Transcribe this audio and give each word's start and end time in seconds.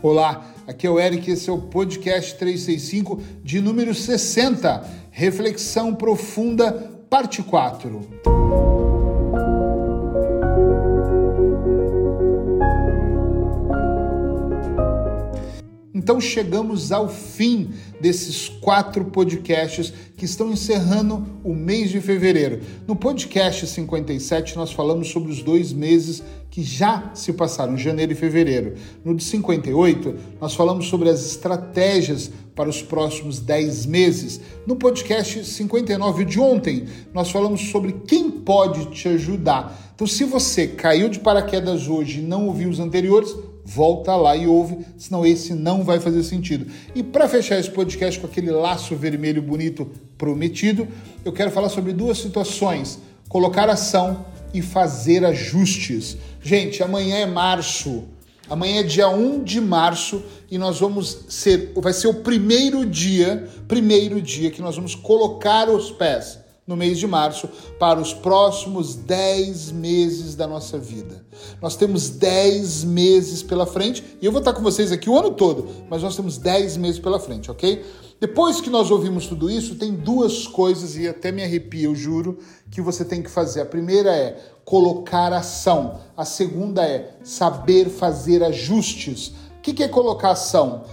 Olá, 0.00 0.54
aqui 0.64 0.86
é 0.86 0.90
o 0.90 1.00
Eric, 1.00 1.28
esse 1.28 1.50
é 1.50 1.52
o 1.52 1.58
podcast 1.58 2.36
365 2.36 3.20
de 3.42 3.60
número 3.60 3.92
60, 3.92 4.88
Reflexão 5.10 5.92
Profunda, 5.92 6.72
parte 7.10 7.42
4. 7.42 8.97
Então 16.08 16.22
chegamos 16.22 16.90
ao 16.90 17.06
fim 17.06 17.68
desses 18.00 18.48
quatro 18.48 19.04
podcasts 19.04 19.92
que 20.16 20.24
estão 20.24 20.50
encerrando 20.50 21.26
o 21.44 21.52
mês 21.54 21.90
de 21.90 22.00
fevereiro. 22.00 22.60
No 22.86 22.96
podcast 22.96 23.66
57, 23.66 24.56
nós 24.56 24.72
falamos 24.72 25.08
sobre 25.08 25.30
os 25.30 25.42
dois 25.42 25.70
meses 25.70 26.22
que 26.50 26.62
já 26.62 27.10
se 27.12 27.34
passaram, 27.34 27.76
janeiro 27.76 28.12
e 28.12 28.14
fevereiro. 28.14 28.72
No 29.04 29.14
de 29.14 29.22
58, 29.22 30.14
nós 30.40 30.54
falamos 30.54 30.88
sobre 30.88 31.10
as 31.10 31.26
estratégias 31.26 32.30
para 32.54 32.70
os 32.70 32.80
próximos 32.80 33.38
10 33.38 33.84
meses. 33.84 34.40
No 34.66 34.76
podcast 34.76 35.44
59 35.44 36.24
de 36.24 36.40
ontem, 36.40 36.86
nós 37.12 37.30
falamos 37.30 37.68
sobre 37.68 37.92
quem 38.06 38.30
pode 38.30 38.86
te 38.86 39.08
ajudar. 39.08 39.92
Então, 39.94 40.06
se 40.06 40.24
você 40.24 40.66
caiu 40.66 41.08
de 41.08 41.18
paraquedas 41.18 41.86
hoje 41.86 42.20
e 42.20 42.22
não 42.22 42.46
ouviu 42.46 42.70
os 42.70 42.80
anteriores, 42.80 43.36
volta 43.68 44.16
lá 44.16 44.34
e 44.34 44.46
ouve, 44.46 44.78
senão 44.96 45.26
esse 45.26 45.52
não 45.52 45.84
vai 45.84 46.00
fazer 46.00 46.22
sentido. 46.22 46.72
E 46.94 47.02
para 47.02 47.28
fechar 47.28 47.58
esse 47.58 47.70
podcast 47.70 48.18
com 48.18 48.26
aquele 48.26 48.50
laço 48.50 48.96
vermelho 48.96 49.42
bonito 49.42 49.90
prometido, 50.16 50.88
eu 51.22 51.32
quero 51.32 51.50
falar 51.50 51.68
sobre 51.68 51.92
duas 51.92 52.16
situações: 52.16 52.98
colocar 53.28 53.68
ação 53.68 54.24
e 54.54 54.62
fazer 54.62 55.22
ajustes. 55.22 56.16
Gente, 56.42 56.82
amanhã 56.82 57.16
é 57.16 57.26
março. 57.26 58.04
Amanhã 58.48 58.80
é 58.80 58.82
dia 58.82 59.10
1 59.10 59.44
de 59.44 59.60
março 59.60 60.24
e 60.50 60.56
nós 60.56 60.80
vamos 60.80 61.26
ser, 61.28 61.72
vai 61.76 61.92
ser 61.92 62.08
o 62.08 62.14
primeiro 62.14 62.86
dia, 62.86 63.46
primeiro 63.68 64.22
dia 64.22 64.50
que 64.50 64.62
nós 64.62 64.76
vamos 64.76 64.94
colocar 64.94 65.68
os 65.68 65.90
pés 65.90 66.38
no 66.68 66.76
mês 66.76 66.98
de 66.98 67.06
março 67.06 67.48
para 67.78 67.98
os 67.98 68.12
próximos 68.12 68.94
10 68.94 69.72
meses 69.72 70.34
da 70.34 70.46
nossa 70.46 70.78
vida. 70.78 71.24
Nós 71.62 71.74
temos 71.74 72.10
10 72.10 72.84
meses 72.84 73.42
pela 73.42 73.66
frente 73.66 74.04
e 74.20 74.26
eu 74.26 74.30
vou 74.30 74.40
estar 74.40 74.52
com 74.52 74.62
vocês 74.62 74.92
aqui 74.92 75.08
o 75.08 75.18
ano 75.18 75.30
todo, 75.30 75.66
mas 75.88 76.02
nós 76.02 76.14
temos 76.14 76.36
10 76.36 76.76
meses 76.76 77.00
pela 77.00 77.18
frente, 77.18 77.50
ok? 77.50 77.82
Depois 78.20 78.60
que 78.60 78.68
nós 78.68 78.90
ouvimos 78.90 79.26
tudo 79.26 79.50
isso, 79.50 79.76
tem 79.76 79.94
duas 79.94 80.46
coisas 80.46 80.94
e 80.96 81.08
até 81.08 81.32
me 81.32 81.42
arrepia, 81.42 81.86
eu 81.86 81.94
juro, 81.94 82.38
que 82.70 82.82
você 82.82 83.04
tem 83.04 83.22
que 83.22 83.30
fazer. 83.30 83.62
A 83.62 83.66
primeira 83.66 84.14
é 84.14 84.38
colocar 84.64 85.32
ação, 85.32 86.00
a 86.14 86.26
segunda 86.26 86.84
é 86.84 87.16
saber 87.24 87.88
fazer 87.88 88.44
ajustes. 88.44 89.32
O 89.56 89.60
que 89.62 89.82
é 89.82 89.88
colocar 89.88 90.32
ação? 90.32 90.84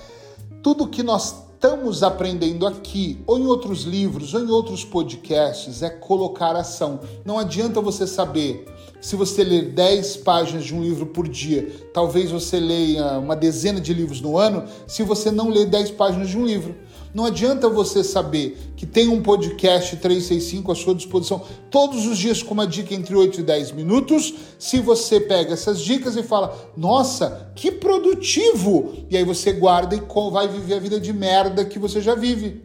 Tudo 0.63 0.87
que 0.87 1.03
nós 1.03 1.44
estamos 1.65 2.03
aprendendo 2.03 2.67
aqui, 2.67 3.23
ou 3.25 3.39
em 3.39 3.47
outros 3.47 3.85
livros, 3.85 4.35
ou 4.35 4.39
em 4.39 4.51
outros 4.51 4.85
podcasts, 4.85 5.81
é 5.81 5.89
colocar 5.89 6.55
ação. 6.55 6.99
Não 7.25 7.39
adianta 7.39 7.81
você 7.81 8.05
saber 8.05 8.67
se 9.01 9.15
você 9.15 9.43
ler 9.43 9.71
10 9.71 10.17
páginas 10.17 10.63
de 10.63 10.75
um 10.75 10.83
livro 10.83 11.07
por 11.07 11.27
dia, 11.27 11.67
talvez 11.91 12.29
você 12.29 12.59
leia 12.59 13.17
uma 13.17 13.35
dezena 13.35 13.81
de 13.81 13.95
livros 13.95 14.21
no 14.21 14.37
ano, 14.37 14.65
se 14.85 15.01
você 15.01 15.31
não 15.31 15.49
ler 15.49 15.65
10 15.65 15.89
páginas 15.91 16.29
de 16.29 16.37
um 16.37 16.45
livro. 16.45 16.75
Não 17.15 17.23
adianta 17.23 17.69
você 17.69 18.03
saber 18.03 18.73
que 18.75 18.85
tem 18.85 19.07
um 19.07 19.21
podcast 19.21 19.95
365 19.95 20.69
à 20.69 20.75
sua 20.75 20.93
disposição 20.93 21.41
todos 21.71 22.05
os 22.05 22.17
dias 22.17 22.43
com 22.43 22.53
uma 22.53 22.67
dica 22.67 22.93
entre 22.93 23.15
8 23.15 23.39
e 23.39 23.43
10 23.43 23.71
minutos, 23.71 24.33
se 24.59 24.81
você 24.81 25.21
pega 25.21 25.53
essas 25.53 25.79
dicas 25.79 26.17
e 26.17 26.23
fala: 26.23 26.53
"Nossa, 26.75 27.53
que 27.55 27.71
produtivo!" 27.71 29.05
E 29.09 29.15
aí 29.15 29.23
você 29.23 29.53
guarda 29.53 29.95
e 29.95 30.01
vai 30.29 30.49
viver 30.49 30.73
a 30.73 30.79
vida 30.79 30.99
de 30.99 31.13
merda 31.13 31.63
que 31.63 31.79
você 31.79 32.01
já 32.01 32.15
vive. 32.15 32.61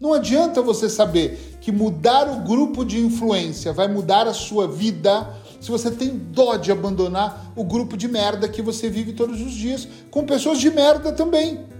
Não 0.00 0.12
adianta 0.12 0.62
você 0.62 0.88
saber 0.88 1.58
que 1.60 1.72
mudar 1.72 2.30
o 2.30 2.44
grupo 2.44 2.84
de 2.84 3.00
influência 3.00 3.72
vai 3.72 3.88
mudar 3.88 4.28
a 4.28 4.32
sua 4.32 4.68
vida 4.68 5.28
se 5.60 5.72
você 5.72 5.90
tem 5.90 6.10
dó 6.10 6.54
de 6.54 6.70
abandonar 6.70 7.52
o 7.56 7.64
grupo 7.64 7.96
de 7.96 8.06
merda 8.06 8.48
que 8.48 8.62
você 8.62 8.88
vive 8.88 9.12
todos 9.12 9.40
os 9.40 9.52
dias, 9.52 9.88
com 10.08 10.24
pessoas 10.24 10.60
de 10.60 10.70
merda 10.70 11.10
também. 11.10 11.79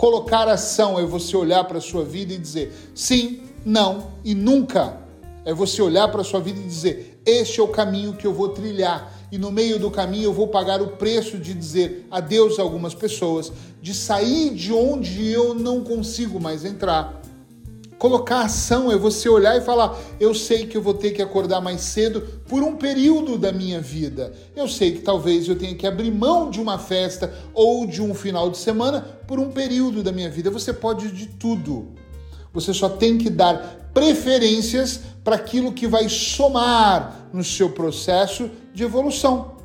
Colocar 0.00 0.48
ação 0.48 0.98
é 0.98 1.04
você 1.04 1.36
olhar 1.36 1.62
para 1.64 1.76
a 1.76 1.80
sua 1.80 2.02
vida 2.02 2.32
e 2.32 2.38
dizer 2.38 2.72
sim, 2.94 3.42
não 3.66 4.12
e 4.24 4.34
nunca. 4.34 4.98
É 5.44 5.52
você 5.52 5.82
olhar 5.82 6.08
para 6.08 6.22
a 6.22 6.24
sua 6.24 6.40
vida 6.40 6.58
e 6.58 6.62
dizer: 6.62 7.20
este 7.26 7.60
é 7.60 7.62
o 7.62 7.68
caminho 7.68 8.14
que 8.14 8.26
eu 8.26 8.32
vou 8.32 8.48
trilhar. 8.48 9.12
E 9.30 9.36
no 9.36 9.52
meio 9.52 9.78
do 9.78 9.90
caminho 9.90 10.24
eu 10.24 10.32
vou 10.32 10.48
pagar 10.48 10.80
o 10.80 10.96
preço 10.96 11.36
de 11.36 11.52
dizer 11.52 12.06
adeus 12.10 12.58
a 12.58 12.62
algumas 12.62 12.94
pessoas, 12.94 13.52
de 13.82 13.92
sair 13.92 14.54
de 14.54 14.72
onde 14.72 15.30
eu 15.30 15.52
não 15.52 15.84
consigo 15.84 16.40
mais 16.40 16.64
entrar 16.64 17.19
Colocar 18.00 18.46
ação 18.46 18.90
é 18.90 18.96
você 18.96 19.28
olhar 19.28 19.58
e 19.58 19.60
falar: 19.60 19.94
eu 20.18 20.34
sei 20.34 20.66
que 20.66 20.74
eu 20.74 20.80
vou 20.80 20.94
ter 20.94 21.10
que 21.10 21.20
acordar 21.20 21.60
mais 21.60 21.82
cedo 21.82 22.22
por 22.48 22.62
um 22.62 22.74
período 22.74 23.36
da 23.36 23.52
minha 23.52 23.78
vida. 23.78 24.32
Eu 24.56 24.66
sei 24.66 24.92
que 24.92 25.00
talvez 25.00 25.46
eu 25.46 25.54
tenha 25.54 25.74
que 25.74 25.86
abrir 25.86 26.10
mão 26.10 26.48
de 26.48 26.58
uma 26.58 26.78
festa 26.78 27.30
ou 27.52 27.86
de 27.86 28.00
um 28.00 28.14
final 28.14 28.48
de 28.48 28.56
semana 28.56 29.02
por 29.26 29.38
um 29.38 29.50
período 29.50 30.02
da 30.02 30.10
minha 30.12 30.30
vida. 30.30 30.50
Você 30.50 30.72
pode 30.72 31.10
de 31.10 31.26
tudo. 31.26 31.88
Você 32.54 32.72
só 32.72 32.88
tem 32.88 33.18
que 33.18 33.28
dar 33.28 33.90
preferências 33.92 35.00
para 35.22 35.36
aquilo 35.36 35.70
que 35.70 35.86
vai 35.86 36.08
somar 36.08 37.28
no 37.34 37.44
seu 37.44 37.68
processo 37.68 38.50
de 38.72 38.82
evolução. 38.82 39.56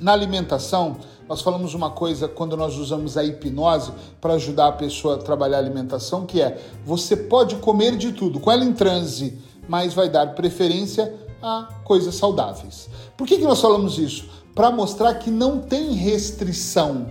Na 0.00 0.12
alimentação, 0.12 0.96
nós 1.30 1.42
falamos 1.42 1.74
uma 1.74 1.90
coisa 1.90 2.26
quando 2.26 2.56
nós 2.56 2.76
usamos 2.76 3.16
a 3.16 3.22
hipnose 3.22 3.92
para 4.20 4.34
ajudar 4.34 4.66
a 4.66 4.72
pessoa 4.72 5.14
a 5.14 5.18
trabalhar 5.18 5.58
a 5.58 5.60
alimentação, 5.60 6.26
que 6.26 6.42
é 6.42 6.60
você 6.84 7.16
pode 7.16 7.54
comer 7.54 7.96
de 7.96 8.10
tudo, 8.10 8.40
com 8.40 8.50
ela 8.50 8.64
em 8.64 8.72
transe, 8.72 9.38
mas 9.68 9.94
vai 9.94 10.08
dar 10.08 10.34
preferência 10.34 11.14
a 11.40 11.68
coisas 11.84 12.16
saudáveis. 12.16 12.90
Por 13.16 13.28
que, 13.28 13.36
que 13.38 13.44
nós 13.44 13.60
falamos 13.60 13.96
isso? 13.96 14.28
Para 14.56 14.72
mostrar 14.72 15.14
que 15.14 15.30
não 15.30 15.60
tem 15.60 15.92
restrição, 15.92 17.06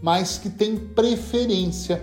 mas 0.00 0.38
que 0.38 0.50
tem 0.50 0.76
preferência. 0.76 2.00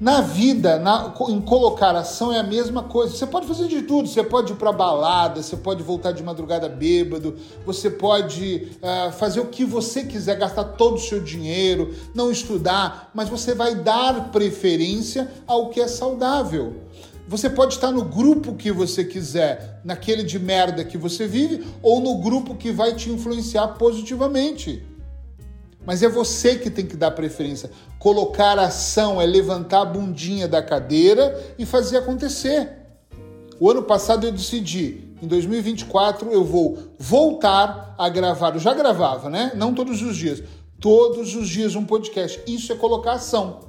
Na 0.00 0.20
vida, 0.20 0.78
na, 0.78 1.12
em 1.28 1.40
colocar 1.40 1.96
ação 1.96 2.32
é 2.32 2.38
a 2.38 2.44
mesma 2.44 2.84
coisa. 2.84 3.16
Você 3.16 3.26
pode 3.26 3.48
fazer 3.48 3.66
de 3.66 3.82
tudo. 3.82 4.08
Você 4.08 4.22
pode 4.22 4.52
ir 4.52 4.56
para 4.56 4.70
balada, 4.70 5.42
você 5.42 5.56
pode 5.56 5.82
voltar 5.82 6.12
de 6.12 6.22
madrugada 6.22 6.68
bêbado, 6.68 7.34
você 7.66 7.90
pode 7.90 8.68
uh, 8.80 9.10
fazer 9.12 9.40
o 9.40 9.46
que 9.46 9.64
você 9.64 10.04
quiser, 10.04 10.38
gastar 10.38 10.64
todo 10.64 10.94
o 10.94 11.00
seu 11.00 11.20
dinheiro, 11.20 11.92
não 12.14 12.30
estudar, 12.30 13.10
mas 13.12 13.28
você 13.28 13.54
vai 13.54 13.74
dar 13.74 14.30
preferência 14.30 15.28
ao 15.48 15.68
que 15.70 15.80
é 15.80 15.88
saudável. 15.88 16.76
Você 17.26 17.50
pode 17.50 17.74
estar 17.74 17.90
no 17.90 18.04
grupo 18.04 18.54
que 18.54 18.70
você 18.70 19.04
quiser, 19.04 19.80
naquele 19.84 20.22
de 20.22 20.38
merda 20.38 20.84
que 20.84 20.96
você 20.96 21.26
vive, 21.26 21.66
ou 21.82 22.00
no 22.00 22.18
grupo 22.18 22.54
que 22.54 22.70
vai 22.70 22.94
te 22.94 23.10
influenciar 23.10 23.68
positivamente. 23.68 24.82
Mas 25.88 26.02
é 26.02 26.08
você 26.08 26.56
que 26.56 26.68
tem 26.68 26.84
que 26.84 26.98
dar 26.98 27.12
preferência. 27.12 27.70
Colocar 27.98 28.58
ação 28.58 29.22
é 29.22 29.24
levantar 29.24 29.80
a 29.80 29.84
bundinha 29.86 30.46
da 30.46 30.62
cadeira 30.62 31.54
e 31.58 31.64
fazer 31.64 31.96
acontecer. 31.96 32.72
O 33.58 33.70
ano 33.70 33.82
passado 33.82 34.26
eu 34.26 34.30
decidi, 34.30 35.14
em 35.22 35.26
2024 35.26 36.30
eu 36.30 36.44
vou 36.44 36.76
voltar 36.98 37.94
a 37.96 38.06
gravar. 38.10 38.52
Eu 38.54 38.60
já 38.60 38.74
gravava, 38.74 39.30
né? 39.30 39.52
Não 39.56 39.72
todos 39.72 40.02
os 40.02 40.14
dias. 40.14 40.42
Todos 40.78 41.34
os 41.34 41.48
dias 41.48 41.74
um 41.74 41.86
podcast. 41.86 42.38
Isso 42.46 42.70
é 42.70 42.76
colocar 42.76 43.12
ação. 43.12 43.60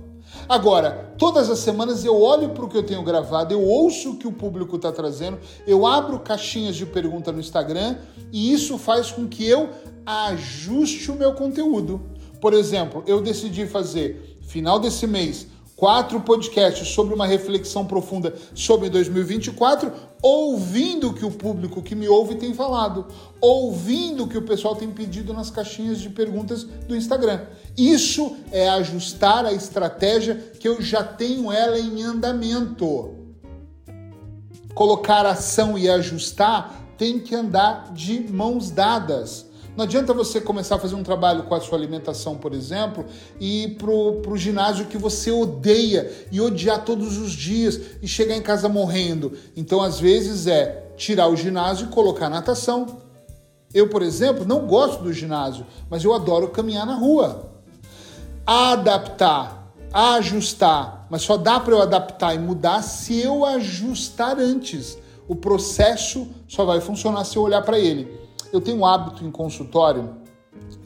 Agora, 0.48 1.14
todas 1.18 1.50
as 1.50 1.60
semanas 1.60 2.04
eu 2.04 2.20
olho 2.20 2.50
para 2.50 2.66
o 2.66 2.70
que 2.70 2.78
eu 2.78 2.84
tenho 2.84 3.04
gravado, 3.04 3.54
eu 3.54 3.64
ouço 3.64 4.12
o 4.12 4.18
que 4.18 4.28
o 4.28 4.32
público 4.32 4.76
está 4.78 4.92
trazendo, 4.92 5.40
eu 5.68 5.86
abro 5.86 6.20
caixinhas 6.20 6.76
de 6.76 6.86
pergunta 6.86 7.32
no 7.32 7.40
Instagram 7.40 7.98
e 8.32 8.52
isso 8.52 8.78
faz 8.78 9.12
com 9.12 9.28
que 9.28 9.48
eu 9.48 9.70
ajuste 10.06 11.12
o 11.12 11.16
meu 11.16 11.34
conteúdo. 11.34 12.02
Por 12.42 12.54
exemplo, 12.54 13.04
eu 13.06 13.22
decidi 13.22 13.68
fazer, 13.68 14.40
final 14.42 14.80
desse 14.80 15.06
mês, 15.06 15.48
quatro 15.80 16.20
podcasts 16.20 16.90
sobre 16.90 17.14
uma 17.14 17.26
reflexão 17.26 17.86
profunda 17.86 18.34
sobre 18.54 18.90
2024, 18.90 19.90
ouvindo 20.22 21.08
o 21.08 21.14
que 21.14 21.24
o 21.24 21.32
público 21.32 21.82
que 21.82 21.96
me 21.96 22.06
ouve 22.10 22.36
tem 22.36 22.54
falado, 22.54 23.08
ouvindo 23.40 24.26
o 24.26 24.28
que 24.28 24.38
o 24.38 24.42
pessoal 24.42 24.76
tem 24.76 24.92
pedido 24.92 25.34
nas 25.34 25.50
caixinhas 25.50 26.02
de 26.02 26.10
perguntas 26.10 26.66
do 26.66 26.94
Instagram. 26.94 27.46
Isso 27.78 28.36
é 28.52 28.68
ajustar 28.68 29.46
a 29.46 29.54
estratégia 29.54 30.36
que 30.60 30.68
eu 30.68 30.82
já 30.82 31.02
tenho 31.02 31.50
ela 31.50 31.80
em 31.80 32.04
andamento. 32.04 33.16
Colocar 34.74 35.26
ação 35.26 35.78
e 35.78 35.90
ajustar 35.90 36.94
tem 36.98 37.20
que 37.20 37.34
andar 37.34 37.94
de 37.94 38.20
mãos 38.20 38.70
dadas. 38.70 39.49
Não 39.76 39.86
adianta 39.86 40.14
você 40.14 40.42
começar 40.42 40.76
a 40.76 40.80
fazer 40.80 40.96
um 40.96 41.04
trabalho 41.04 41.44
com 41.44 41.56
a 41.56 41.62
sua 41.62 41.78
alimentação, 41.78 42.38
por 42.38 42.54
exemplo, 42.54 43.06
e 43.40 43.64
ir 43.64 43.76
pro, 43.76 44.22
pro 44.22 44.36
ginásio 44.36 44.88
que 44.88 44.98
você 44.98 45.32
odeia 45.32 46.12
e 46.32 46.42
odiar 46.42 46.84
todos 46.84 47.18
os 47.18 47.32
dias 47.32 47.80
e 48.02 48.08
chegar 48.08 48.36
em 48.36 48.42
casa 48.42 48.68
morrendo. 48.68 49.34
Então, 49.56 49.82
às 49.82 50.00
vezes, 50.00 50.48
é 50.48 50.92
tirar 50.98 51.28
o 51.28 51.36
ginásio 51.36 51.88
e 51.88 51.90
colocar 51.90 52.30
natação. 52.30 52.98
Eu, 53.74 53.88
por 53.88 54.02
exemplo, 54.02 54.46
não 54.46 54.68
gosto 54.68 55.04
do 55.04 55.14
ginásio, 55.14 55.66
mas 55.90 56.04
eu 56.04 56.14
adoro 56.14 56.50
caminhar 56.50 56.86
na 56.86 56.96
rua. 56.96 57.52
adaptar, 58.46 59.72
ajustar, 59.94 61.06
mas 61.10 61.22
só 61.22 61.38
dá 61.38 61.60
para 61.60 61.74
eu 61.74 61.82
adaptar 61.82 62.34
e 62.34 62.40
mudar 62.40 62.82
se 62.82 63.20
eu 63.22 63.46
ajustar 63.46 64.40
antes. 64.40 64.98
O 65.28 65.36
processo 65.36 66.28
só 66.48 66.66
vai 66.66 66.82
funcionar 66.82 67.24
se 67.26 67.38
eu 67.38 67.44
olhar 67.44 67.62
para 67.62 67.78
ele. 67.78 68.12
Eu 68.52 68.62
tenho 68.62 68.78
um 68.78 68.86
hábito 68.86 69.24
em 69.24 69.32
consultório 69.32 70.16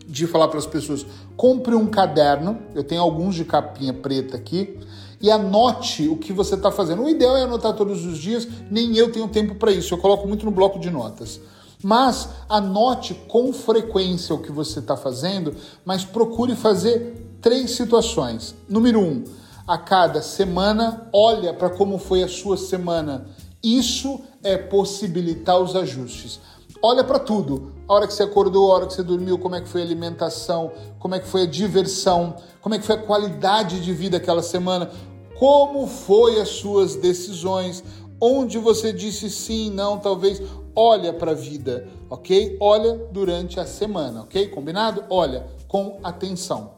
de 0.07 0.27
falar 0.27 0.48
para 0.48 0.60
as 0.60 0.68
pessoas: 0.68 1.06
compre 1.36 1.75
um 1.75 1.88
caderno, 1.88 2.60
eu 2.75 2.83
tenho 2.83 3.01
alguns 3.01 3.36
de 3.36 3.45
capinha 3.45 3.94
preta 3.94 4.38
aqui, 4.38 4.80
e 5.21 5.31
anote 5.31 6.07
o 6.07 6.18
que 6.18 6.33
você 6.33 6.56
está 6.56 6.71
fazendo. 6.71 7.04
O 7.04 7.10
ideal 7.10 7.38
é 7.38 7.44
anotar 7.44 7.74
todos 7.74 8.06
os 8.06 8.18
dias, 8.18 8.48
nem 8.69 8.95
eu 8.98 9.12
tenho 9.12 9.27
tempo 9.27 9.56
para 9.56 9.71
isso, 9.71 9.94
eu 9.94 9.98
coloco 9.98 10.27
muito 10.27 10.45
no 10.45 10.51
bloco 10.51 10.80
de 10.80 10.89
notas. 10.89 11.39
Mas 11.81 12.30
anote 12.48 13.13
com 13.27 13.51
frequência 13.51 14.33
o 14.33 14.42
que 14.42 14.51
você 14.51 14.80
está 14.80 14.95
fazendo, 14.95 15.54
mas 15.83 16.06
procure 16.06 16.56
fazer 16.56 17.38
três 17.42 17.71
situações. 17.71 18.56
Número 18.69 19.01
um, 19.01 19.24
a 19.68 19.77
cada 19.77 20.21
semana, 20.21 21.10
olha 21.12 21.54
para 21.54 21.69
como 21.69 21.98
foi 21.98 22.24
a 22.24 22.27
sua 22.27 22.56
semana. 22.56 23.25
Isso 23.62 24.21
é 24.44 24.57
possibilitar 24.57 25.60
os 25.60 25.75
ajustes. 25.75 26.39
Olha 26.85 27.01
para 27.01 27.18
tudo. 27.18 27.71
A 27.88 27.94
hora 27.94 28.06
que 28.06 28.13
você 28.13 28.24
acordou, 28.24 28.69
a 28.69 28.75
hora 28.75 28.88
que 28.88 28.94
você 28.94 29.03
dormiu, 29.03 29.39
como 29.39 29.56
é 29.56 29.62
que 29.62 29.69
foi 29.69 29.80
a 29.80 29.85
alimentação, 29.85 30.69
como 31.00 31.15
é 31.15 31.19
que 31.19 31.25
foi 31.25 31.44
a 31.44 31.45
diversão, 31.45 32.35
como 32.59 32.75
é 32.75 32.77
que 32.77 32.85
foi 32.85 32.95
a 32.95 33.01
qualidade 33.01 33.80
de 33.80 33.94
vida 33.94 34.18
aquela 34.18 34.44
semana, 34.44 34.91
como 35.39 35.88
foi 35.88 36.41
as 36.41 36.50
suas 36.50 36.95
decisões, 36.95 37.81
onde 38.19 38.57
você 38.57 38.91
disse 38.91 39.30
sim, 39.30 39.71
não, 39.71 39.97
talvez, 39.97 40.41
olha 40.75 41.13
para 41.13 41.31
a 41.31 41.35
vida, 41.35 41.88
ok? 42.09 42.57
Olha 42.59 42.95
durante 43.13 43.62
a 43.62 43.65
semana, 43.65 44.24
ok? 44.24 44.50
Combinado? 44.50 45.06
Olha 45.09 45.47
com 45.69 46.00
atenção. 46.03 46.71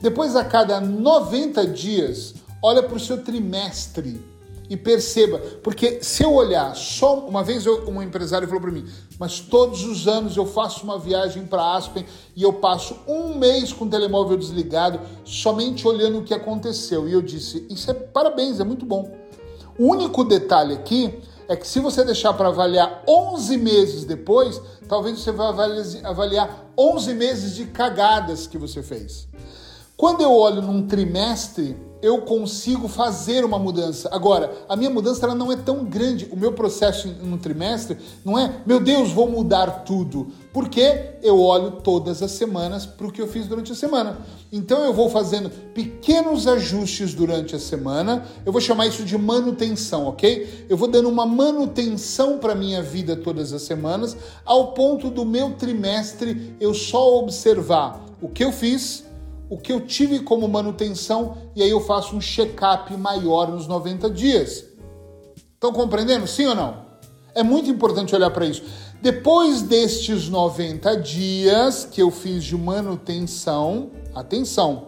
Depois, 0.00 0.34
a 0.34 0.44
cada 0.44 0.80
90 0.80 1.68
dias, 1.68 2.34
olha 2.60 2.82
para 2.82 2.96
o 2.96 3.00
seu 3.00 3.22
trimestre 3.22 4.20
e 4.68 4.76
perceba, 4.76 5.38
porque 5.62 6.02
se 6.02 6.22
eu 6.22 6.34
olhar 6.34 6.74
só 6.74 7.18
uma 7.20 7.42
vez 7.42 7.64
eu, 7.66 7.88
um 7.88 8.02
empresário 8.02 8.46
falou 8.46 8.62
para 8.62 8.70
mim, 8.70 8.84
mas 9.18 9.40
todos 9.40 9.84
os 9.84 10.06
anos 10.08 10.36
eu 10.36 10.46
faço 10.46 10.84
uma 10.84 10.98
viagem 10.98 11.46
para 11.46 11.74
Aspen 11.74 12.04
e 12.34 12.42
eu 12.42 12.54
passo 12.54 12.96
um 13.06 13.34
mês 13.36 13.72
com 13.72 13.84
o 13.84 13.88
telemóvel 13.88 14.36
desligado, 14.36 15.00
somente 15.24 15.86
olhando 15.86 16.18
o 16.18 16.22
que 16.22 16.34
aconteceu. 16.34 17.08
E 17.08 17.12
eu 17.12 17.22
disse, 17.22 17.66
isso 17.70 17.90
é 17.90 17.94
parabéns, 17.94 18.60
é 18.60 18.64
muito 18.64 18.84
bom. 18.84 19.10
O 19.78 19.88
único 19.88 20.24
detalhe 20.24 20.74
aqui 20.74 21.18
é 21.48 21.54
que 21.54 21.66
se 21.66 21.80
você 21.80 22.04
deixar 22.04 22.34
para 22.34 22.48
avaliar 22.48 23.02
11 23.06 23.56
meses 23.56 24.04
depois, 24.04 24.60
talvez 24.88 25.20
você 25.20 25.30
vá 25.30 25.48
avaliar 26.04 26.72
11 26.76 27.14
meses 27.14 27.54
de 27.54 27.66
cagadas 27.66 28.46
que 28.46 28.58
você 28.58 28.82
fez. 28.82 29.28
Quando 29.96 30.22
eu 30.22 30.32
olho 30.32 30.60
num 30.60 30.86
trimestre, 30.86 31.76
eu 32.02 32.22
consigo 32.22 32.88
fazer 32.88 33.44
uma 33.44 33.58
mudança. 33.58 34.08
Agora, 34.12 34.52
a 34.68 34.76
minha 34.76 34.90
mudança 34.90 35.24
ela 35.24 35.34
não 35.34 35.50
é 35.50 35.56
tão 35.56 35.84
grande. 35.84 36.28
O 36.30 36.36
meu 36.36 36.52
processo 36.52 37.08
no 37.22 37.38
trimestre 37.38 37.96
não 38.24 38.38
é, 38.38 38.62
meu 38.66 38.80
Deus, 38.80 39.12
vou 39.12 39.28
mudar 39.28 39.84
tudo. 39.84 40.28
Porque 40.52 41.10
eu 41.22 41.40
olho 41.40 41.72
todas 41.82 42.22
as 42.22 42.30
semanas 42.30 42.86
para 42.86 43.06
o 43.06 43.12
que 43.12 43.20
eu 43.20 43.28
fiz 43.28 43.46
durante 43.46 43.72
a 43.72 43.74
semana. 43.74 44.18
Então 44.50 44.84
eu 44.84 44.92
vou 44.92 45.10
fazendo 45.10 45.50
pequenos 45.50 46.46
ajustes 46.46 47.14
durante 47.14 47.54
a 47.54 47.58
semana. 47.58 48.24
Eu 48.44 48.52
vou 48.52 48.60
chamar 48.60 48.86
isso 48.86 49.02
de 49.02 49.18
manutenção, 49.18 50.06
ok? 50.06 50.66
Eu 50.68 50.76
vou 50.76 50.88
dando 50.88 51.08
uma 51.08 51.26
manutenção 51.26 52.38
para 52.38 52.54
minha 52.54 52.82
vida 52.82 53.16
todas 53.16 53.52
as 53.52 53.62
semanas, 53.62 54.16
ao 54.44 54.72
ponto 54.72 55.10
do 55.10 55.24
meu 55.24 55.52
trimestre 55.54 56.54
eu 56.60 56.72
só 56.72 57.18
observar 57.18 58.04
o 58.20 58.28
que 58.28 58.44
eu 58.44 58.52
fiz 58.52 59.04
o 59.48 59.58
que 59.58 59.72
eu 59.72 59.80
tive 59.80 60.20
como 60.20 60.48
manutenção 60.48 61.36
e 61.54 61.62
aí 61.62 61.70
eu 61.70 61.80
faço 61.80 62.16
um 62.16 62.20
check-up 62.20 62.94
maior 62.96 63.48
nos 63.48 63.66
90 63.66 64.10
dias. 64.10 64.64
Estão 65.54 65.72
compreendendo? 65.72 66.26
Sim 66.26 66.46
ou 66.46 66.54
não? 66.54 66.86
É 67.34 67.42
muito 67.42 67.70
importante 67.70 68.14
olhar 68.14 68.30
para 68.30 68.46
isso. 68.46 68.62
Depois 69.00 69.62
destes 69.62 70.28
90 70.28 70.96
dias 70.96 71.86
que 71.90 72.02
eu 72.02 72.10
fiz 72.10 72.42
de 72.44 72.56
manutenção, 72.56 73.90
atenção, 74.14 74.86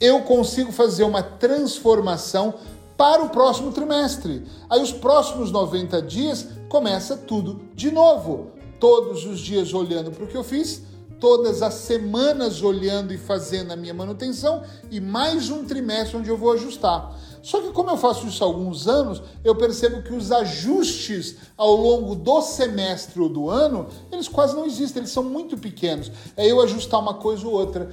eu 0.00 0.22
consigo 0.22 0.70
fazer 0.70 1.04
uma 1.04 1.22
transformação 1.22 2.54
para 2.96 3.22
o 3.22 3.28
próximo 3.28 3.72
trimestre. 3.72 4.44
Aí 4.70 4.82
os 4.82 4.92
próximos 4.92 5.50
90 5.50 6.00
dias 6.02 6.48
começa 6.68 7.16
tudo 7.16 7.60
de 7.74 7.90
novo. 7.90 8.52
Todos 8.78 9.26
os 9.26 9.40
dias 9.40 9.74
olhando 9.74 10.10
para 10.10 10.24
o 10.24 10.26
que 10.26 10.36
eu 10.36 10.44
fiz, 10.44 10.82
todas 11.20 11.62
as 11.62 11.74
semanas 11.74 12.62
olhando 12.62 13.12
e 13.12 13.18
fazendo 13.18 13.72
a 13.72 13.76
minha 13.76 13.94
manutenção 13.94 14.62
e 14.90 15.00
mais 15.00 15.50
um 15.50 15.64
trimestre 15.64 16.16
onde 16.16 16.28
eu 16.28 16.36
vou 16.36 16.52
ajustar. 16.52 17.16
Só 17.42 17.60
que 17.60 17.70
como 17.70 17.90
eu 17.90 17.96
faço 17.96 18.26
isso 18.26 18.42
há 18.42 18.46
alguns 18.46 18.86
anos, 18.86 19.22
eu 19.44 19.54
percebo 19.54 20.02
que 20.02 20.12
os 20.12 20.30
ajustes 20.30 21.36
ao 21.56 21.74
longo 21.74 22.14
do 22.14 22.42
semestre 22.42 23.20
ou 23.20 23.28
do 23.28 23.48
ano, 23.48 23.86
eles 24.12 24.28
quase 24.28 24.54
não 24.54 24.66
existem, 24.66 25.00
eles 25.00 25.12
são 25.12 25.22
muito 25.22 25.56
pequenos. 25.56 26.10
É 26.36 26.46
eu 26.46 26.60
ajustar 26.60 27.00
uma 27.00 27.14
coisa 27.14 27.46
ou 27.46 27.54
outra. 27.54 27.90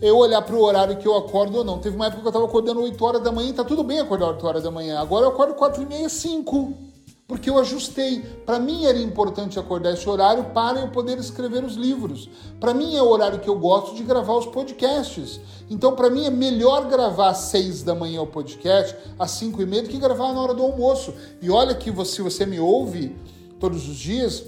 Eu 0.00 0.18
olhar 0.18 0.42
para 0.42 0.54
o 0.54 0.62
horário 0.62 0.96
que 0.98 1.08
eu 1.08 1.16
acordo 1.16 1.58
ou 1.58 1.64
não. 1.64 1.78
Teve 1.78 1.96
uma 1.96 2.06
época 2.06 2.20
que 2.20 2.26
eu 2.26 2.30
estava 2.30 2.44
acordando 2.44 2.82
8 2.82 3.02
horas 3.04 3.22
da 3.22 3.32
manhã, 3.32 3.52
tá 3.52 3.64
tudo 3.64 3.82
bem 3.82 3.98
acordar 3.98 4.28
8 4.28 4.46
horas 4.46 4.62
da 4.62 4.70
manhã. 4.70 5.00
Agora 5.00 5.24
eu 5.24 5.30
acordo 5.30 5.54
4 5.54 5.82
e 5.82 5.86
meia, 5.86 6.08
5 6.08 6.85
porque 7.26 7.50
eu 7.50 7.58
ajustei. 7.58 8.20
Para 8.44 8.58
mim 8.58 8.84
era 8.84 8.98
importante 8.98 9.58
acordar 9.58 9.92
esse 9.92 10.08
horário 10.08 10.44
para 10.54 10.80
eu 10.80 10.88
poder 10.88 11.18
escrever 11.18 11.64
os 11.64 11.74
livros. 11.74 12.28
Para 12.60 12.72
mim 12.72 12.94
é 12.94 13.02
o 13.02 13.08
horário 13.08 13.40
que 13.40 13.48
eu 13.48 13.58
gosto 13.58 13.94
de 13.94 14.02
gravar 14.02 14.36
os 14.36 14.46
podcasts. 14.46 15.40
Então, 15.68 15.96
para 15.96 16.08
mim 16.08 16.24
é 16.24 16.30
melhor 16.30 16.86
gravar 16.88 17.30
às 17.30 17.38
seis 17.38 17.82
da 17.82 17.94
manhã 17.94 18.22
o 18.22 18.26
podcast, 18.26 18.96
às 19.18 19.32
cinco 19.32 19.60
e 19.60 19.66
meia, 19.66 19.82
do 19.82 19.88
que 19.88 19.98
gravar 19.98 20.32
na 20.32 20.40
hora 20.40 20.54
do 20.54 20.62
almoço. 20.62 21.12
E 21.42 21.50
olha 21.50 21.74
que 21.74 21.92
se 22.04 22.22
você 22.22 22.46
me 22.46 22.60
ouve 22.60 23.16
todos 23.58 23.88
os 23.88 23.96
dias, 23.96 24.44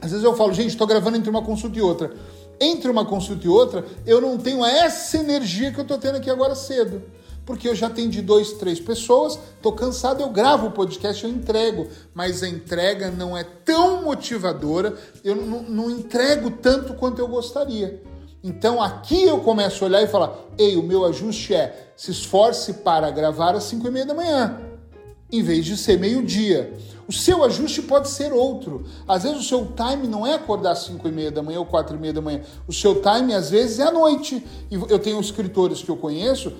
às 0.00 0.10
vezes 0.10 0.24
eu 0.24 0.34
falo, 0.34 0.52
gente, 0.54 0.68
estou 0.68 0.86
gravando 0.86 1.18
entre 1.18 1.28
uma 1.28 1.42
consulta 1.42 1.78
e 1.78 1.82
outra. 1.82 2.14
Entre 2.58 2.90
uma 2.90 3.04
consulta 3.04 3.44
e 3.44 3.50
outra, 3.50 3.84
eu 4.06 4.20
não 4.20 4.38
tenho 4.38 4.64
essa 4.64 5.18
energia 5.18 5.72
que 5.72 5.78
eu 5.78 5.82
estou 5.82 5.98
tendo 5.98 6.16
aqui 6.16 6.30
agora 6.30 6.54
cedo 6.54 7.02
porque 7.46 7.68
eu 7.68 7.74
já 7.74 7.88
atendi 7.88 8.22
dois, 8.22 8.52
três 8.52 8.80
pessoas, 8.80 9.38
tô 9.60 9.72
cansado, 9.72 10.22
eu 10.22 10.30
gravo 10.30 10.68
o 10.68 10.70
podcast, 10.70 11.24
eu 11.24 11.30
entrego, 11.30 11.86
mas 12.14 12.42
a 12.42 12.48
entrega 12.48 13.10
não 13.10 13.36
é 13.36 13.44
tão 13.44 14.02
motivadora, 14.02 14.94
eu 15.22 15.36
não, 15.36 15.90
entrego 15.90 16.50
tanto 16.50 16.94
quanto 16.94 17.18
eu 17.18 17.28
gostaria. 17.28 18.02
Então 18.42 18.82
aqui 18.82 19.24
eu 19.24 19.40
começo 19.40 19.84
a 19.84 19.88
olhar 19.88 20.02
e 20.02 20.06
falar: 20.06 20.34
ei, 20.58 20.76
o 20.76 20.82
meu 20.82 21.04
ajuste 21.04 21.54
é 21.54 21.92
se 21.96 22.10
esforce 22.10 22.74
para 22.74 23.10
gravar 23.10 23.54
às 23.54 23.64
5 23.64 23.86
e 23.86 23.90
meia 23.90 24.06
da 24.06 24.14
manhã, 24.14 24.60
em 25.30 25.42
vez 25.42 25.64
de 25.64 25.76
ser 25.76 25.98
meio-dia. 25.98 26.72
O 27.06 27.12
seu 27.12 27.44
ajuste 27.44 27.82
pode 27.82 28.08
ser 28.08 28.32
outro. 28.32 28.84
Às 29.06 29.24
vezes 29.24 29.38
o 29.38 29.42
seu 29.42 29.66
time 29.66 30.08
não 30.08 30.26
é 30.26 30.34
acordar 30.34 30.72
às 30.72 30.84
5 30.84 31.06
e 31.06 31.12
meia 31.12 31.30
da 31.30 31.42
manhã 31.42 31.58
ou 31.58 31.66
4 31.66 31.94
e 31.94 31.98
meia 31.98 32.14
da 32.14 32.22
manhã. 32.22 32.40
O 32.66 32.72
seu 32.72 33.02
time, 33.02 33.34
às 33.34 33.50
vezes, 33.50 33.78
é 33.78 33.82
à 33.82 33.90
noite. 33.90 34.42
E 34.70 34.74
eu 34.74 34.98
tenho 34.98 35.20
escritores 35.20 35.82
que 35.82 35.90
eu 35.90 35.98
conheço 35.98 36.50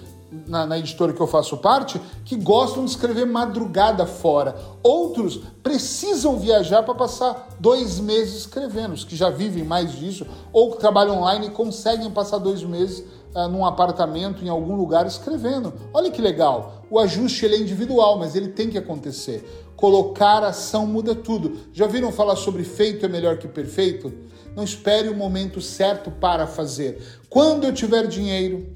na, 0.46 0.66
na, 0.66 0.78
editora 0.78 1.12
que 1.12 1.20
eu 1.20 1.26
faço 1.26 1.56
parte 1.58 2.00
que 2.24 2.36
gostam 2.36 2.84
de 2.84 2.90
escrever 2.90 3.26
madrugada 3.26 4.06
fora. 4.06 4.56
Outros 4.82 5.40
precisam 5.62 6.38
viajar 6.38 6.82
para 6.82 6.94
passar 6.94 7.48
dois 7.60 8.00
meses 8.00 8.40
escrevendo, 8.40 8.92
os 8.92 9.04
que 9.04 9.16
já 9.16 9.30
vivem 9.30 9.64
mais 9.64 9.92
disso, 9.92 10.26
ou 10.52 10.72
que 10.72 10.78
trabalham 10.78 11.18
online 11.18 11.46
e 11.46 11.50
conseguem 11.50 12.10
passar 12.10 12.38
dois 12.38 12.62
meses 12.62 13.04
uh, 13.34 13.48
num 13.48 13.64
apartamento, 13.64 14.44
em 14.44 14.48
algum 14.48 14.76
lugar, 14.76 15.06
escrevendo. 15.06 15.72
Olha 15.92 16.10
que 16.10 16.20
legal. 16.20 16.84
O 16.90 16.98
ajuste 16.98 17.44
ele 17.44 17.56
é 17.56 17.58
individual, 17.58 18.18
mas 18.18 18.34
ele 18.34 18.48
tem 18.48 18.68
que 18.68 18.78
acontecer. 18.78 19.64
Colocar 19.76 20.44
ação 20.44 20.86
muda 20.86 21.14
tudo. 21.14 21.58
Já 21.72 21.86
viram 21.86 22.12
falar 22.12 22.36
sobre 22.36 22.64
feito 22.64 23.04
é 23.04 23.08
melhor 23.08 23.38
que 23.38 23.48
perfeito? 23.48 24.12
Não 24.54 24.62
espere 24.62 25.08
o 25.08 25.16
momento 25.16 25.60
certo 25.60 26.10
para 26.10 26.46
fazer. 26.46 27.02
Quando 27.28 27.64
eu 27.64 27.72
tiver 27.72 28.06
dinheiro, 28.06 28.72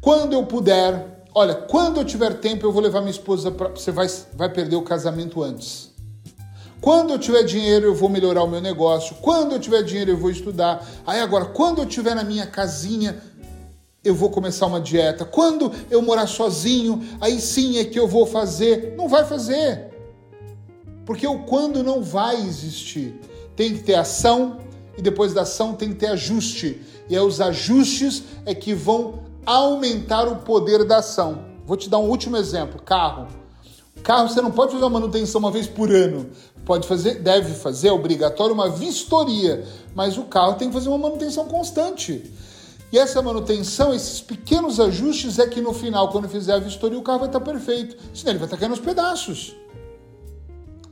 quando 0.00 0.32
eu 0.32 0.46
puder, 0.46 1.24
olha, 1.34 1.54
quando 1.54 2.00
eu 2.00 2.04
tiver 2.04 2.34
tempo, 2.40 2.66
eu 2.66 2.72
vou 2.72 2.82
levar 2.82 3.00
minha 3.00 3.10
esposa 3.10 3.50
para. 3.50 3.68
Você 3.68 3.92
vai, 3.92 4.08
vai 4.34 4.48
perder 4.48 4.76
o 4.76 4.82
casamento 4.82 5.42
antes. 5.42 5.90
Quando 6.80 7.12
eu 7.12 7.18
tiver 7.18 7.42
dinheiro, 7.42 7.86
eu 7.86 7.94
vou 7.94 8.08
melhorar 8.08 8.42
o 8.42 8.48
meu 8.48 8.60
negócio. 8.60 9.14
Quando 9.16 9.52
eu 9.52 9.60
tiver 9.60 9.82
dinheiro, 9.82 10.12
eu 10.12 10.16
vou 10.16 10.30
estudar. 10.30 10.82
Aí 11.06 11.20
agora, 11.20 11.44
quando 11.44 11.82
eu 11.82 11.86
tiver 11.86 12.14
na 12.14 12.24
minha 12.24 12.46
casinha, 12.46 13.22
eu 14.02 14.14
vou 14.14 14.30
começar 14.30 14.66
uma 14.66 14.80
dieta. 14.80 15.26
Quando 15.26 15.70
eu 15.90 16.00
morar 16.00 16.26
sozinho, 16.26 17.06
aí 17.20 17.38
sim 17.38 17.76
é 17.76 17.84
que 17.84 17.98
eu 17.98 18.08
vou 18.08 18.24
fazer. 18.24 18.94
Não 18.96 19.08
vai 19.08 19.26
fazer. 19.26 19.90
Porque 21.04 21.26
o 21.26 21.40
quando 21.40 21.82
não 21.82 22.02
vai 22.02 22.36
existir. 22.36 23.20
Tem 23.54 23.74
que 23.74 23.82
ter 23.82 23.96
ação 23.96 24.60
e 24.96 25.02
depois 25.02 25.34
da 25.34 25.42
ação 25.42 25.74
tem 25.74 25.90
que 25.90 25.96
ter 25.96 26.06
ajuste. 26.06 26.80
E 27.10 27.14
é 27.14 27.20
os 27.20 27.42
ajustes 27.42 28.22
é 28.46 28.54
que 28.54 28.72
vão 28.72 29.29
aumentar 29.44 30.28
o 30.28 30.36
poder 30.36 30.84
da 30.84 30.98
ação. 30.98 31.44
Vou 31.66 31.76
te 31.76 31.88
dar 31.88 31.98
um 31.98 32.08
último 32.08 32.36
exemplo: 32.36 32.80
carro. 32.82 33.28
Carro 34.02 34.28
você 34.28 34.40
não 34.40 34.50
pode 34.50 34.72
fazer 34.72 34.84
uma 34.84 34.98
manutenção 34.98 35.38
uma 35.38 35.50
vez 35.50 35.66
por 35.66 35.90
ano. 35.90 36.30
Pode 36.64 36.86
fazer, 36.86 37.20
deve 37.20 37.54
fazer, 37.54 37.88
é 37.88 37.92
obrigatório 37.92 38.54
uma 38.54 38.70
vistoria, 38.70 39.64
mas 39.94 40.16
o 40.16 40.24
carro 40.24 40.54
tem 40.54 40.68
que 40.68 40.74
fazer 40.74 40.88
uma 40.88 40.98
manutenção 40.98 41.46
constante. 41.46 42.32
E 42.92 42.98
essa 42.98 43.22
manutenção, 43.22 43.94
esses 43.94 44.20
pequenos 44.20 44.80
ajustes, 44.80 45.38
é 45.38 45.46
que 45.46 45.60
no 45.60 45.72
final, 45.72 46.08
quando 46.10 46.28
fizer 46.28 46.54
a 46.54 46.58
vistoria, 46.58 46.98
o 46.98 47.02
carro 47.02 47.20
vai 47.20 47.28
estar 47.28 47.40
perfeito. 47.40 47.96
Senão 48.12 48.32
ele 48.32 48.38
vai 48.38 48.46
estar 48.46 48.56
caindo 48.56 48.72
aos 48.72 48.80
pedaços. 48.80 49.54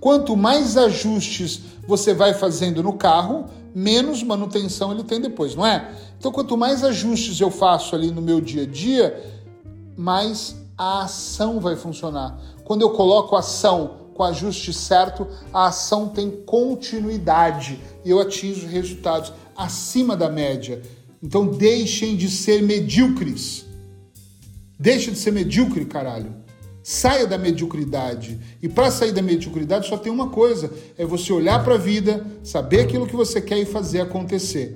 Quanto 0.00 0.36
mais 0.36 0.76
ajustes 0.76 1.60
você 1.86 2.14
vai 2.14 2.34
fazendo 2.34 2.82
no 2.82 2.92
carro, 2.92 3.46
menos 3.74 4.22
manutenção 4.22 4.92
ele 4.92 5.04
tem 5.04 5.20
depois, 5.20 5.54
não 5.54 5.66
é? 5.66 5.92
Então, 6.18 6.32
quanto 6.32 6.56
mais 6.56 6.84
ajustes 6.84 7.40
eu 7.40 7.50
faço 7.50 7.94
ali 7.94 8.10
no 8.10 8.20
meu 8.20 8.40
dia 8.40 8.62
a 8.62 8.66
dia, 8.66 9.22
mais 9.96 10.56
a 10.76 11.02
ação 11.02 11.60
vai 11.60 11.76
funcionar. 11.76 12.38
Quando 12.64 12.82
eu 12.82 12.90
coloco 12.90 13.34
ação 13.34 14.08
com 14.14 14.24
ajuste 14.24 14.72
certo, 14.72 15.28
a 15.52 15.68
ação 15.68 16.08
tem 16.08 16.30
continuidade 16.30 17.80
e 18.04 18.10
eu 18.10 18.20
atingo 18.20 18.66
resultados 18.66 19.32
acima 19.56 20.16
da 20.16 20.28
média. 20.28 20.82
Então 21.22 21.46
deixem 21.46 22.16
de 22.16 22.28
ser 22.28 22.62
medíocres. 22.62 23.64
Deixa 24.78 25.10
de 25.10 25.18
ser 25.18 25.32
medíocre, 25.32 25.84
caralho. 25.84 26.32
Saia 26.90 27.26
da 27.26 27.36
mediocridade. 27.36 28.40
E 28.62 28.66
para 28.66 28.90
sair 28.90 29.12
da 29.12 29.20
mediocridade 29.20 29.86
só 29.86 29.98
tem 29.98 30.10
uma 30.10 30.30
coisa: 30.30 30.72
é 30.96 31.04
você 31.04 31.30
olhar 31.30 31.62
para 31.62 31.74
a 31.74 31.76
vida, 31.78 32.26
saber 32.42 32.80
aquilo 32.80 33.06
que 33.06 33.14
você 33.14 33.42
quer 33.42 33.58
e 33.58 33.66
fazer 33.66 34.00
acontecer. 34.00 34.74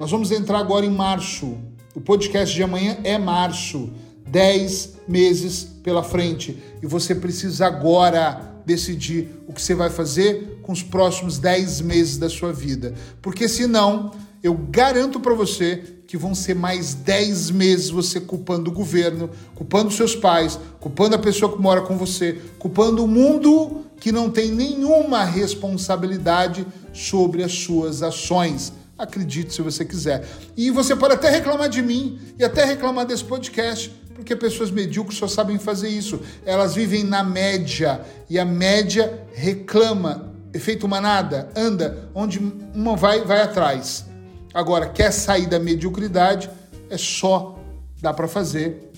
Nós 0.00 0.10
vamos 0.10 0.30
entrar 0.30 0.58
agora 0.58 0.86
em 0.86 0.90
março. 0.90 1.58
O 1.94 2.00
podcast 2.00 2.54
de 2.54 2.62
amanhã 2.62 2.96
é 3.04 3.18
março. 3.18 3.90
10 4.26 5.00
meses 5.06 5.64
pela 5.82 6.02
frente. 6.02 6.62
E 6.82 6.86
você 6.86 7.14
precisa 7.14 7.66
agora 7.66 8.62
decidir 8.64 9.28
o 9.46 9.52
que 9.52 9.60
você 9.60 9.74
vai 9.74 9.90
fazer 9.90 10.60
com 10.62 10.72
os 10.72 10.82
próximos 10.82 11.38
10 11.38 11.82
meses 11.82 12.16
da 12.16 12.30
sua 12.30 12.54
vida. 12.54 12.94
Porque 13.20 13.46
senão, 13.48 14.12
eu 14.42 14.54
garanto 14.54 15.20
para 15.20 15.34
você 15.34 15.97
que 16.08 16.16
vão 16.16 16.34
ser 16.34 16.54
mais 16.54 16.94
10 16.94 17.50
meses 17.50 17.90
você 17.90 18.18
culpando 18.18 18.70
o 18.70 18.72
governo, 18.72 19.28
culpando 19.54 19.90
seus 19.90 20.16
pais, 20.16 20.58
culpando 20.80 21.14
a 21.14 21.18
pessoa 21.18 21.52
que 21.52 21.60
mora 21.60 21.82
com 21.82 21.98
você, 21.98 22.40
culpando 22.58 23.04
o 23.04 23.06
mundo 23.06 23.84
que 24.00 24.10
não 24.10 24.30
tem 24.30 24.50
nenhuma 24.50 25.22
responsabilidade 25.22 26.66
sobre 26.94 27.44
as 27.44 27.52
suas 27.52 28.02
ações. 28.02 28.72
Acredite 28.96 29.52
se 29.52 29.60
você 29.60 29.84
quiser. 29.84 30.26
E 30.56 30.70
você 30.70 30.96
pode 30.96 31.12
até 31.12 31.28
reclamar 31.28 31.68
de 31.68 31.82
mim 31.82 32.18
e 32.38 32.42
até 32.42 32.64
reclamar 32.64 33.04
desse 33.04 33.24
podcast, 33.24 33.90
porque 34.14 34.34
pessoas 34.34 34.70
medíocres 34.70 35.18
só 35.18 35.28
sabem 35.28 35.58
fazer 35.58 35.90
isso. 35.90 36.20
Elas 36.46 36.74
vivem 36.74 37.04
na 37.04 37.22
média 37.22 38.00
e 38.30 38.38
a 38.38 38.46
média 38.46 39.26
reclama. 39.34 40.32
Efeito 40.54 40.88
manada, 40.88 41.50
anda, 41.54 42.08
onde 42.14 42.38
uma 42.74 42.96
vai, 42.96 43.20
vai 43.26 43.42
atrás. 43.42 44.07
Agora, 44.52 44.88
quer 44.88 45.12
sair 45.12 45.46
da 45.46 45.58
mediocridade, 45.58 46.50
é 46.90 46.96
só 46.96 47.58
dá 48.00 48.12
para 48.12 48.28
fazer 48.28 48.90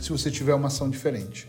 se 0.00 0.10
você 0.10 0.30
tiver 0.30 0.54
uma 0.54 0.68
ação 0.68 0.88
diferente. 0.90 1.48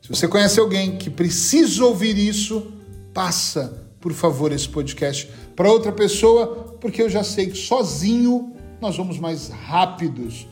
Se 0.00 0.08
você 0.08 0.26
conhece 0.28 0.58
alguém 0.58 0.96
que 0.96 1.10
precisa 1.10 1.84
ouvir 1.84 2.16
isso, 2.16 2.72
passa, 3.12 3.86
por 4.00 4.12
favor, 4.12 4.52
esse 4.52 4.68
podcast 4.68 5.30
para 5.54 5.70
outra 5.70 5.92
pessoa, 5.92 6.76
porque 6.80 7.02
eu 7.02 7.10
já 7.10 7.22
sei 7.22 7.46
que 7.46 7.58
sozinho 7.58 8.54
nós 8.80 8.96
vamos 8.96 9.18
mais 9.18 9.48
rápidos 9.48 10.46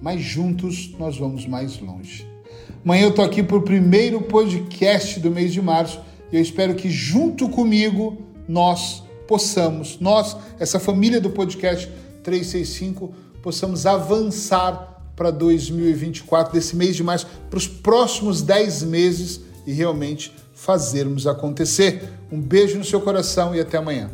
mas 0.00 0.20
juntos 0.20 0.94
nós 0.98 1.16
vamos 1.16 1.46
mais 1.46 1.78
longe. 1.78 2.26
Amanhã 2.84 3.04
eu 3.04 3.14
tô 3.14 3.22
aqui 3.22 3.42
para 3.42 3.56
o 3.56 3.62
primeiro 3.62 4.20
podcast 4.22 5.18
do 5.20 5.30
mês 5.30 5.52
de 5.52 5.60
março 5.60 6.00
e 6.30 6.36
eu 6.36 6.42
espero 6.42 6.74
que 6.74 6.90
junto 6.90 7.48
comigo 7.48 8.16
nós 8.48 9.02
possamos, 9.26 9.98
nós, 10.00 10.36
essa 10.58 10.78
família 10.78 11.20
do 11.20 11.30
podcast 11.30 11.90
365, 12.22 13.14
possamos 13.42 13.86
avançar 13.86 15.02
para 15.14 15.30
2024, 15.30 16.52
desse 16.52 16.76
mês 16.76 16.94
de 16.94 17.02
março, 17.02 17.26
para 17.48 17.56
os 17.56 17.66
próximos 17.66 18.42
10 18.42 18.82
meses 18.82 19.40
e 19.66 19.72
realmente 19.72 20.34
fazermos 20.54 21.26
acontecer. 21.26 22.02
Um 22.30 22.40
beijo 22.40 22.78
no 22.78 22.84
seu 22.84 23.00
coração 23.00 23.54
e 23.54 23.60
até 23.60 23.78
amanhã. 23.78 24.10